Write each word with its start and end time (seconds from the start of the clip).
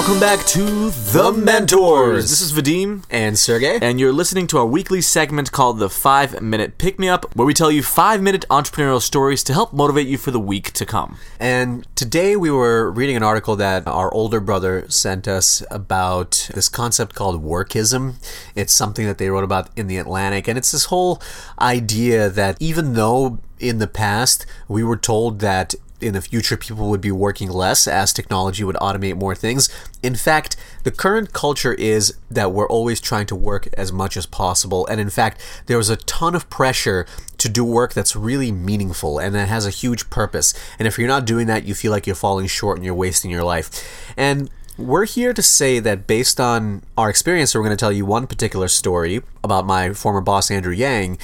Welcome 0.00 0.18
back 0.18 0.46
to 0.46 0.88
The 1.12 1.30
Mentors. 1.30 2.30
This 2.30 2.40
is 2.40 2.54
Vadim, 2.54 3.04
And 3.10 3.38
Sergei? 3.38 3.78
and 3.82 4.00
you're 4.00 4.14
listening 4.14 4.46
to 4.46 4.56
our 4.56 4.64
weekly 4.64 5.02
segment 5.02 5.52
called 5.52 5.78
the 5.78 5.90
5 5.90 6.40
Minute 6.40 6.78
Pick 6.78 6.98
Me 6.98 7.06
Up, 7.06 7.36
where 7.36 7.44
we 7.46 7.52
tell 7.52 7.70
you 7.70 7.82
5 7.82 8.22
minute 8.22 8.46
entrepreneurial 8.48 9.02
stories 9.02 9.44
to 9.44 9.52
help 9.52 9.74
motivate 9.74 10.06
you 10.06 10.16
for 10.16 10.30
the 10.30 10.40
week 10.40 10.72
to 10.72 10.86
come. 10.86 11.18
And 11.38 11.86
today 11.96 12.34
we 12.34 12.50
were 12.50 12.90
reading 12.90 13.14
an 13.14 13.22
article 13.22 13.56
that 13.56 13.86
our 13.86 14.10
older 14.14 14.40
brother 14.40 14.86
sent 14.88 15.28
us 15.28 15.62
about 15.70 16.48
this 16.54 16.70
concept 16.70 17.14
called 17.14 17.44
workism. 17.44 18.14
It's 18.54 18.72
something 18.72 19.04
that 19.06 19.18
they 19.18 19.28
wrote 19.28 19.44
about 19.44 19.68
in 19.76 19.86
the 19.86 19.98
Atlantic, 19.98 20.48
and 20.48 20.56
it's 20.56 20.72
this 20.72 20.86
whole 20.86 21.20
idea 21.60 22.30
that 22.30 22.56
even 22.58 22.94
though 22.94 23.38
in 23.58 23.80
the 23.80 23.86
past 23.86 24.46
we 24.66 24.82
were 24.82 24.96
told 24.96 25.40
that 25.40 25.74
in 26.00 26.14
the 26.14 26.20
future 26.20 26.56
people 26.56 26.88
would 26.90 27.00
be 27.00 27.12
working 27.12 27.50
less 27.50 27.86
as 27.86 28.12
technology 28.12 28.64
would 28.64 28.76
automate 28.76 29.16
more 29.16 29.34
things. 29.34 29.68
In 30.02 30.14
fact, 30.14 30.56
the 30.84 30.90
current 30.90 31.32
culture 31.32 31.74
is 31.74 32.14
that 32.30 32.52
we're 32.52 32.68
always 32.68 33.00
trying 33.00 33.26
to 33.26 33.36
work 33.36 33.68
as 33.74 33.92
much 33.92 34.16
as 34.16 34.26
possible. 34.26 34.86
And 34.86 35.00
in 35.00 35.10
fact, 35.10 35.40
there 35.66 35.76
was 35.76 35.90
a 35.90 35.96
ton 35.96 36.34
of 36.34 36.48
pressure 36.50 37.06
to 37.38 37.48
do 37.48 37.64
work 37.64 37.94
that's 37.94 38.16
really 38.16 38.52
meaningful 38.52 39.18
and 39.18 39.34
that 39.34 39.48
has 39.48 39.66
a 39.66 39.70
huge 39.70 40.10
purpose. 40.10 40.54
And 40.78 40.86
if 40.86 40.98
you're 40.98 41.08
not 41.08 41.24
doing 41.24 41.46
that, 41.46 41.64
you 41.64 41.74
feel 41.74 41.92
like 41.92 42.06
you're 42.06 42.16
falling 42.16 42.46
short 42.46 42.76
and 42.76 42.84
you're 42.84 42.94
wasting 42.94 43.30
your 43.30 43.44
life. 43.44 44.12
And 44.16 44.50
we're 44.76 45.04
here 45.04 45.34
to 45.34 45.42
say 45.42 45.78
that 45.78 46.06
based 46.06 46.40
on 46.40 46.82
our 46.96 47.10
experience, 47.10 47.54
we're 47.54 47.62
going 47.62 47.76
to 47.76 47.80
tell 47.80 47.92
you 47.92 48.06
one 48.06 48.26
particular 48.26 48.68
story 48.68 49.22
about 49.44 49.66
my 49.66 49.92
former 49.92 50.20
boss, 50.20 50.50
Andrew 50.50 50.72
Yang 50.72 51.18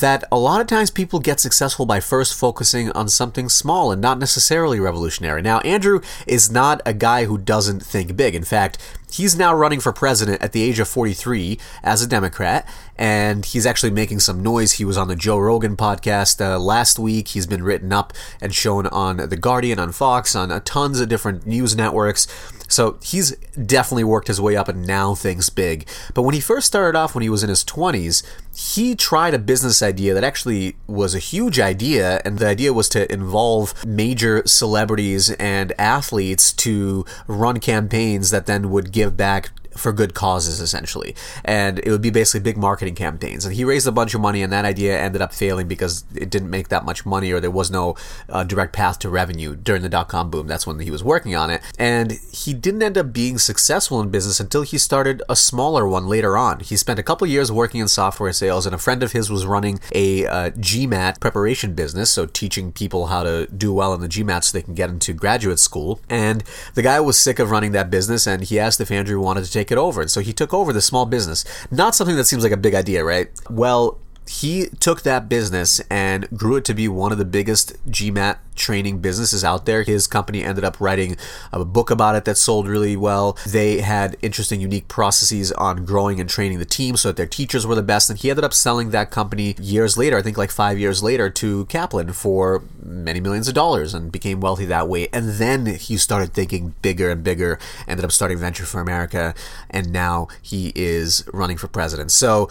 that 0.00 0.24
a 0.32 0.38
lot 0.38 0.60
of 0.60 0.66
times 0.66 0.90
people 0.90 1.20
get 1.20 1.40
successful 1.40 1.86
by 1.86 2.00
first 2.00 2.34
focusing 2.34 2.90
on 2.92 3.08
something 3.08 3.48
small 3.48 3.92
and 3.92 4.00
not 4.00 4.18
necessarily 4.18 4.80
revolutionary. 4.80 5.42
Now, 5.42 5.60
Andrew 5.60 6.00
is 6.26 6.50
not 6.50 6.80
a 6.84 6.94
guy 6.94 7.24
who 7.24 7.38
doesn't 7.38 7.84
think 7.84 8.16
big. 8.16 8.34
In 8.34 8.44
fact, 8.44 8.78
he's 9.10 9.36
now 9.36 9.54
running 9.54 9.80
for 9.80 9.92
president 9.92 10.42
at 10.42 10.52
the 10.52 10.62
age 10.62 10.78
of 10.78 10.88
43 10.88 11.58
as 11.82 12.02
a 12.02 12.06
Democrat, 12.08 12.66
and 13.02 13.44
he's 13.44 13.66
actually 13.66 13.90
making 13.90 14.20
some 14.20 14.44
noise. 14.44 14.74
He 14.74 14.84
was 14.84 14.96
on 14.96 15.08
the 15.08 15.16
Joe 15.16 15.36
Rogan 15.36 15.76
podcast 15.76 16.40
uh, 16.40 16.56
last 16.56 17.00
week. 17.00 17.26
He's 17.26 17.48
been 17.48 17.64
written 17.64 17.92
up 17.92 18.12
and 18.40 18.54
shown 18.54 18.86
on 18.86 19.16
The 19.16 19.36
Guardian, 19.36 19.80
on 19.80 19.90
Fox, 19.90 20.36
on 20.36 20.52
uh, 20.52 20.60
tons 20.64 21.00
of 21.00 21.08
different 21.08 21.44
news 21.44 21.74
networks. 21.74 22.28
So 22.68 23.00
he's 23.02 23.32
definitely 23.66 24.04
worked 24.04 24.28
his 24.28 24.40
way 24.40 24.54
up 24.54 24.68
and 24.68 24.86
now 24.86 25.16
thinks 25.16 25.50
big. 25.50 25.88
But 26.14 26.22
when 26.22 26.36
he 26.36 26.40
first 26.40 26.68
started 26.68 26.96
off, 26.96 27.12
when 27.16 27.22
he 27.22 27.28
was 27.28 27.42
in 27.42 27.48
his 27.48 27.64
20s, 27.64 28.22
he 28.54 28.94
tried 28.94 29.34
a 29.34 29.38
business 29.40 29.82
idea 29.82 30.14
that 30.14 30.22
actually 30.22 30.76
was 30.86 31.12
a 31.12 31.18
huge 31.18 31.58
idea, 31.58 32.22
and 32.24 32.38
the 32.38 32.46
idea 32.46 32.72
was 32.72 32.88
to 32.90 33.12
involve 33.12 33.74
major 33.84 34.44
celebrities 34.46 35.30
and 35.32 35.72
athletes 35.76 36.52
to 36.52 37.04
run 37.26 37.58
campaigns 37.58 38.30
that 38.30 38.46
then 38.46 38.70
would 38.70 38.92
give 38.92 39.16
back 39.16 39.50
for 39.76 39.92
good 39.92 40.14
causes 40.14 40.60
essentially. 40.60 41.14
And 41.44 41.78
it 41.80 41.90
would 41.90 42.02
be 42.02 42.10
basically 42.10 42.40
big 42.40 42.56
marketing 42.56 42.94
campaigns. 42.94 43.44
And 43.44 43.54
he 43.54 43.64
raised 43.64 43.86
a 43.86 43.92
bunch 43.92 44.14
of 44.14 44.20
money 44.20 44.42
and 44.42 44.52
that 44.52 44.64
idea 44.64 44.98
ended 44.98 45.22
up 45.22 45.32
failing 45.32 45.68
because 45.68 46.04
it 46.14 46.30
didn't 46.30 46.50
make 46.50 46.68
that 46.68 46.84
much 46.84 47.04
money 47.04 47.32
or 47.32 47.40
there 47.40 47.50
was 47.50 47.70
no 47.70 47.96
uh, 48.28 48.44
direct 48.44 48.72
path 48.72 48.98
to 49.00 49.08
revenue 49.08 49.56
during 49.56 49.82
the 49.82 49.88
dot-com 49.88 50.30
boom. 50.30 50.46
That's 50.46 50.66
when 50.66 50.78
he 50.80 50.90
was 50.90 51.04
working 51.04 51.34
on 51.34 51.50
it. 51.50 51.62
And 51.78 52.12
he 52.32 52.54
didn't 52.54 52.82
end 52.82 52.98
up 52.98 53.12
being 53.12 53.38
successful 53.38 54.00
in 54.00 54.10
business 54.10 54.40
until 54.40 54.62
he 54.62 54.78
started 54.78 55.22
a 55.28 55.36
smaller 55.36 55.86
one 55.86 56.06
later 56.08 56.36
on. 56.36 56.60
He 56.60 56.76
spent 56.76 56.98
a 56.98 57.02
couple 57.02 57.26
years 57.26 57.50
working 57.50 57.80
in 57.80 57.88
software 57.88 58.32
sales 58.32 58.66
and 58.66 58.74
a 58.74 58.78
friend 58.78 59.02
of 59.02 59.12
his 59.12 59.30
was 59.30 59.46
running 59.46 59.80
a 59.92 60.26
uh, 60.26 60.50
gmat 60.50 61.20
preparation 61.20 61.74
business 61.74 62.10
so 62.10 62.26
teaching 62.26 62.72
people 62.72 63.06
how 63.06 63.22
to 63.22 63.46
do 63.46 63.72
well 63.72 63.94
in 63.94 64.00
the 64.00 64.08
gmat 64.08 64.44
so 64.44 64.56
they 64.56 64.62
can 64.62 64.74
get 64.74 64.90
into 64.90 65.12
graduate 65.12 65.58
school. 65.58 66.00
And 66.08 66.44
the 66.74 66.82
guy 66.82 67.00
was 67.00 67.18
sick 67.18 67.38
of 67.38 67.50
running 67.50 67.72
that 67.72 67.90
business 67.90 68.26
and 68.26 68.42
he 68.42 68.58
asked 68.58 68.80
if 68.80 68.90
andrew 68.90 69.20
wanted 69.20 69.44
to 69.44 69.52
take 69.52 69.61
take 69.62 69.72
it 69.72 69.78
over. 69.78 70.00
And 70.00 70.10
so 70.10 70.20
he 70.20 70.32
took 70.32 70.52
over 70.52 70.72
the 70.72 70.80
small 70.80 71.06
business. 71.06 71.44
Not 71.70 71.94
something 71.94 72.16
that 72.16 72.24
seems 72.24 72.42
like 72.42 72.52
a 72.52 72.56
big 72.56 72.74
idea, 72.74 73.04
right? 73.04 73.30
Well, 73.48 73.98
he 74.28 74.66
took 74.80 75.02
that 75.02 75.28
business 75.28 75.80
and 75.90 76.28
grew 76.30 76.56
it 76.56 76.64
to 76.66 76.74
be 76.74 76.88
one 76.88 77.12
of 77.12 77.18
the 77.18 77.24
biggest 77.24 77.74
GMAT 77.90 78.38
training 78.54 78.98
businesses 78.98 79.42
out 79.42 79.66
there. 79.66 79.82
His 79.82 80.06
company 80.06 80.44
ended 80.44 80.64
up 80.64 80.80
writing 80.80 81.16
a 81.52 81.64
book 81.64 81.90
about 81.90 82.14
it 82.14 82.24
that 82.24 82.36
sold 82.36 82.68
really 82.68 82.96
well. 82.96 83.36
They 83.46 83.80
had 83.80 84.16
interesting, 84.22 84.60
unique 84.60 84.88
processes 84.88 85.52
on 85.52 85.84
growing 85.84 86.20
and 86.20 86.28
training 86.28 86.58
the 86.58 86.64
team 86.64 86.96
so 86.96 87.08
that 87.08 87.16
their 87.16 87.26
teachers 87.26 87.66
were 87.66 87.74
the 87.74 87.82
best. 87.82 88.10
And 88.10 88.18
he 88.18 88.30
ended 88.30 88.44
up 88.44 88.54
selling 88.54 88.90
that 88.90 89.10
company 89.10 89.54
years 89.58 89.96
later, 89.96 90.16
I 90.18 90.22
think 90.22 90.38
like 90.38 90.50
five 90.50 90.78
years 90.78 91.02
later, 91.02 91.28
to 91.30 91.64
Kaplan 91.66 92.12
for 92.12 92.62
many 92.82 93.20
millions 93.20 93.48
of 93.48 93.54
dollars 93.54 93.94
and 93.94 94.12
became 94.12 94.40
wealthy 94.40 94.66
that 94.66 94.88
way. 94.88 95.08
And 95.12 95.30
then 95.30 95.66
he 95.66 95.96
started 95.96 96.32
thinking 96.32 96.74
bigger 96.82 97.10
and 97.10 97.24
bigger, 97.24 97.58
ended 97.88 98.04
up 98.04 98.12
starting 98.12 98.38
Venture 98.38 98.64
for 98.64 98.80
America, 98.80 99.34
and 99.70 99.92
now 99.92 100.28
he 100.40 100.72
is 100.74 101.24
running 101.32 101.56
for 101.56 101.68
president. 101.68 102.12
So, 102.12 102.48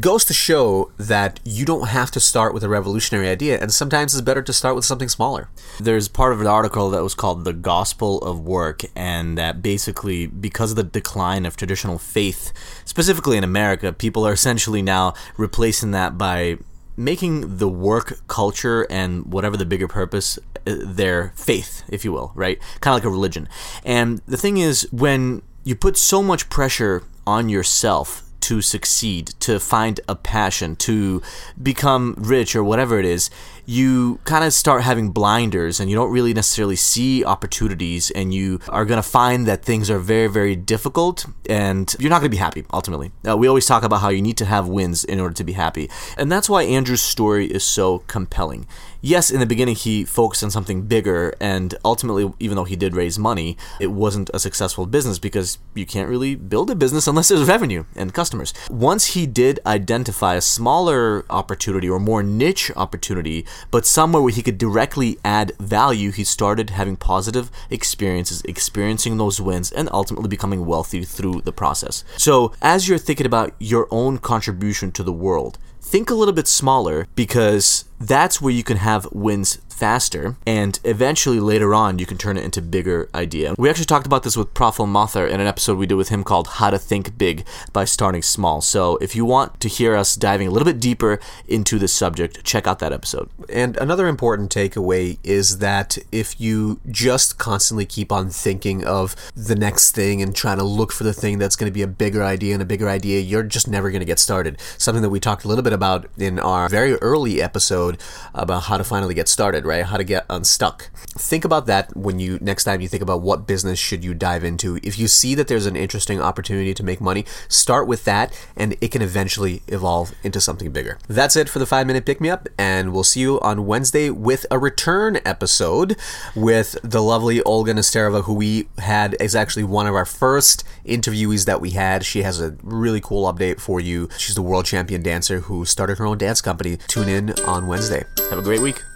goes 0.00 0.24
to 0.26 0.34
show 0.34 0.90
that 0.98 1.40
you 1.44 1.64
don't 1.64 1.88
have 1.88 2.10
to 2.12 2.20
start 2.20 2.52
with 2.52 2.62
a 2.62 2.68
revolutionary 2.68 3.28
idea, 3.28 3.58
and 3.60 3.72
sometimes 3.72 4.14
it's 4.14 4.22
better 4.22 4.42
to 4.42 4.52
start 4.52 4.74
with 4.74 4.84
something 4.84 5.08
smaller. 5.08 5.48
There's 5.80 6.08
part 6.08 6.32
of 6.32 6.40
an 6.40 6.46
article 6.46 6.90
that 6.90 7.02
was 7.02 7.14
called 7.14 7.44
The 7.44 7.52
Gospel 7.52 8.18
of 8.18 8.40
Work, 8.40 8.82
and 8.94 9.38
that 9.38 9.62
basically, 9.62 10.26
because 10.26 10.70
of 10.70 10.76
the 10.76 10.82
decline 10.82 11.46
of 11.46 11.56
traditional 11.56 11.98
faith, 11.98 12.52
specifically 12.84 13.36
in 13.36 13.44
America, 13.44 13.92
people 13.92 14.26
are 14.26 14.32
essentially 14.32 14.82
now 14.82 15.14
replacing 15.36 15.92
that 15.92 16.18
by 16.18 16.58
making 16.96 17.58
the 17.58 17.68
work 17.68 18.20
culture 18.26 18.86
and 18.90 19.26
whatever 19.26 19.56
the 19.56 19.66
bigger 19.66 19.86
purpose 19.86 20.38
uh, 20.66 20.76
their 20.80 21.32
faith 21.36 21.84
if 21.88 22.06
you 22.06 22.10
will 22.10 22.32
right 22.34 22.58
kind 22.80 22.96
of 22.96 23.02
like 23.02 23.06
a 23.06 23.10
religion 23.10 23.46
and 23.84 24.22
the 24.26 24.36
thing 24.38 24.56
is 24.56 24.88
when 24.90 25.42
you 25.62 25.76
put 25.76 25.98
so 25.98 26.22
much 26.22 26.48
pressure 26.48 27.02
on 27.26 27.50
yourself 27.50 28.25
to 28.40 28.60
succeed, 28.62 29.28
to 29.40 29.58
find 29.58 30.00
a 30.08 30.14
passion, 30.14 30.76
to 30.76 31.22
become 31.62 32.14
rich 32.18 32.54
or 32.54 32.62
whatever 32.62 32.98
it 32.98 33.04
is, 33.04 33.30
you 33.64 34.20
kind 34.24 34.44
of 34.44 34.52
start 34.52 34.82
having 34.82 35.10
blinders 35.10 35.80
and 35.80 35.90
you 35.90 35.96
don't 35.96 36.12
really 36.12 36.32
necessarily 36.32 36.76
see 36.76 37.24
opportunities 37.24 38.10
and 38.12 38.32
you 38.32 38.60
are 38.68 38.84
going 38.84 39.02
to 39.02 39.08
find 39.08 39.46
that 39.46 39.64
things 39.64 39.90
are 39.90 39.98
very, 39.98 40.28
very 40.28 40.54
difficult 40.54 41.26
and 41.50 41.96
you're 41.98 42.10
not 42.10 42.20
going 42.20 42.30
to 42.30 42.36
be 42.36 42.36
happy 42.36 42.64
ultimately. 42.72 43.10
Uh, 43.28 43.36
we 43.36 43.48
always 43.48 43.66
talk 43.66 43.82
about 43.82 44.00
how 44.00 44.08
you 44.08 44.22
need 44.22 44.36
to 44.36 44.44
have 44.44 44.68
wins 44.68 45.04
in 45.04 45.18
order 45.18 45.34
to 45.34 45.44
be 45.44 45.52
happy. 45.52 45.90
And 46.16 46.30
that's 46.30 46.48
why 46.48 46.62
Andrew's 46.62 47.02
story 47.02 47.46
is 47.46 47.64
so 47.64 47.98
compelling 48.06 48.66
yes, 49.06 49.30
in 49.30 49.40
the 49.40 49.46
beginning 49.46 49.76
he 49.76 50.04
focused 50.04 50.42
on 50.42 50.50
something 50.50 50.82
bigger, 50.82 51.32
and 51.40 51.74
ultimately, 51.84 52.32
even 52.40 52.56
though 52.56 52.64
he 52.64 52.76
did 52.76 52.94
raise 52.94 53.18
money, 53.18 53.56
it 53.80 53.92
wasn't 53.92 54.30
a 54.34 54.38
successful 54.38 54.84
business 54.84 55.18
because 55.18 55.58
you 55.74 55.86
can't 55.86 56.08
really 56.08 56.34
build 56.34 56.70
a 56.70 56.74
business 56.74 57.06
unless 57.06 57.28
there's 57.28 57.48
revenue 57.48 57.84
and 57.94 58.12
customers. 58.12 58.52
Once 58.68 59.14
he 59.14 59.26
did 59.26 59.60
identify 59.64 60.34
a 60.34 60.40
smaller 60.40 61.24
opportunity 61.30 61.88
or 61.88 62.00
more 62.00 62.22
niche 62.22 62.70
opportunity, 62.76 63.46
but 63.70 63.86
somewhere 63.86 64.22
where 64.22 64.32
he 64.32 64.42
could 64.42 64.58
directly 64.58 65.18
add 65.24 65.52
value, 65.58 66.10
he 66.10 66.24
started 66.24 66.70
having 66.70 66.96
positive 66.96 67.50
experiences, 67.70 68.42
experiencing 68.42 69.16
those 69.16 69.40
wins, 69.40 69.70
and 69.70 69.88
ultimately 69.92 70.28
becoming 70.28 70.66
wealthy 70.66 71.04
through 71.04 71.40
the 71.42 71.52
process. 71.52 72.04
So, 72.16 72.52
as 72.60 72.88
you're 72.88 72.98
thinking 72.98 73.26
about 73.26 73.54
your 73.60 73.86
own 73.90 74.18
contribution 74.18 74.90
to 74.92 75.02
the 75.04 75.12
world, 75.12 75.58
think 75.80 76.10
a 76.10 76.14
little 76.14 76.34
bit 76.34 76.48
smaller 76.48 77.06
because 77.14 77.84
that's 78.00 78.40
where 78.40 78.52
you 78.52 78.62
can 78.62 78.76
have 78.78 79.06
wins 79.12 79.58
faster 79.76 80.36
and 80.46 80.80
eventually 80.84 81.38
later 81.38 81.74
on 81.74 81.98
you 81.98 82.06
can 82.06 82.16
turn 82.16 82.38
it 82.38 82.44
into 82.44 82.62
bigger 82.62 83.10
idea. 83.14 83.54
We 83.58 83.68
actually 83.68 83.84
talked 83.84 84.06
about 84.06 84.22
this 84.22 84.36
with 84.36 84.54
Praful 84.54 84.86
Mathur 84.86 85.28
in 85.28 85.38
an 85.38 85.46
episode 85.46 85.76
we 85.76 85.86
did 85.86 85.96
with 85.96 86.08
him 86.08 86.24
called 86.24 86.48
How 86.48 86.70
to 86.70 86.78
Think 86.78 87.18
Big 87.18 87.46
by 87.74 87.84
Starting 87.84 88.22
Small. 88.22 88.62
So 88.62 88.96
if 88.98 89.14
you 89.14 89.26
want 89.26 89.60
to 89.60 89.68
hear 89.68 89.94
us 89.94 90.16
diving 90.16 90.48
a 90.48 90.50
little 90.50 90.64
bit 90.64 90.80
deeper 90.80 91.20
into 91.46 91.78
this 91.78 91.92
subject, 91.92 92.42
check 92.42 92.66
out 92.66 92.78
that 92.78 92.92
episode. 92.92 93.28
And 93.50 93.76
another 93.76 94.08
important 94.08 94.50
takeaway 94.50 95.18
is 95.22 95.58
that 95.58 95.98
if 96.10 96.40
you 96.40 96.80
just 96.90 97.36
constantly 97.36 97.84
keep 97.84 98.10
on 98.10 98.30
thinking 98.30 98.82
of 98.82 99.14
the 99.34 99.56
next 99.56 99.94
thing 99.94 100.22
and 100.22 100.34
trying 100.34 100.58
to 100.58 100.64
look 100.64 100.90
for 100.90 101.04
the 101.04 101.12
thing 101.12 101.38
that's 101.38 101.56
going 101.56 101.70
to 101.70 101.74
be 101.74 101.82
a 101.82 101.86
bigger 101.86 102.24
idea 102.24 102.54
and 102.54 102.62
a 102.62 102.66
bigger 102.66 102.88
idea, 102.88 103.20
you're 103.20 103.42
just 103.42 103.68
never 103.68 103.90
going 103.90 104.00
to 104.00 104.06
get 104.06 104.18
started. 104.18 104.58
Something 104.78 105.02
that 105.02 105.10
we 105.10 105.20
talked 105.20 105.44
a 105.44 105.48
little 105.48 105.64
bit 105.64 105.74
about 105.74 106.06
in 106.16 106.38
our 106.38 106.68
very 106.70 106.94
early 106.96 107.42
episode 107.42 107.85
about 108.34 108.64
how 108.64 108.76
to 108.76 108.84
finally 108.84 109.14
get 109.14 109.28
started 109.28 109.64
right? 109.64 109.84
How 109.84 109.96
to 109.96 110.04
get 110.04 110.26
unstuck. 110.30 110.90
Think 111.18 111.44
about 111.44 111.66
that 111.66 111.96
when 111.96 112.18
you 112.18 112.38
next 112.40 112.64
time 112.64 112.80
you 112.80 112.88
think 112.88 113.02
about 113.02 113.22
what 113.22 113.46
business 113.46 113.78
should 113.78 114.04
you 114.04 114.14
dive 114.14 114.44
into. 114.44 114.78
If 114.82 114.98
you 114.98 115.08
see 115.08 115.34
that 115.34 115.48
there's 115.48 115.66
an 115.66 115.76
interesting 115.76 116.20
opportunity 116.20 116.74
to 116.74 116.82
make 116.82 117.00
money, 117.00 117.24
start 117.48 117.86
with 117.86 118.04
that 118.04 118.32
and 118.56 118.76
it 118.80 118.90
can 118.92 119.02
eventually 119.02 119.62
evolve 119.68 120.14
into 120.22 120.40
something 120.40 120.70
bigger. 120.72 120.98
That's 121.08 121.36
it 121.36 121.48
for 121.48 121.58
the 121.58 121.66
5 121.66 121.86
minute 121.86 122.06
pick 122.06 122.20
me 122.20 122.30
up 122.30 122.48
and 122.58 122.92
we'll 122.92 123.04
see 123.04 123.20
you 123.20 123.40
on 123.40 123.66
Wednesday 123.66 124.10
with 124.10 124.46
a 124.50 124.58
return 124.58 125.18
episode 125.24 125.96
with 126.34 126.76
the 126.82 127.02
lovely 127.02 127.42
Olga 127.42 127.74
Nesterova 127.74 128.24
who 128.24 128.34
we 128.34 128.68
had 128.78 129.16
is 129.20 129.34
actually 129.34 129.64
one 129.64 129.86
of 129.86 129.94
our 129.94 130.04
first 130.04 130.64
interviewees 130.84 131.46
that 131.46 131.60
we 131.60 131.70
had. 131.70 132.04
She 132.04 132.22
has 132.22 132.40
a 132.40 132.56
really 132.62 133.00
cool 133.00 133.32
update 133.32 133.60
for 133.60 133.80
you. 133.80 134.08
She's 134.18 134.34
the 134.34 134.42
world 134.42 134.64
champion 134.64 135.02
dancer 135.02 135.40
who 135.40 135.64
started 135.64 135.98
her 135.98 136.06
own 136.06 136.18
dance 136.18 136.40
company. 136.40 136.76
Tune 136.88 137.08
in 137.08 137.30
on 137.40 137.66
Wednesday. 137.76 138.06
Have 138.30 138.38
a 138.38 138.42
great 138.42 138.62
week. 138.62 138.95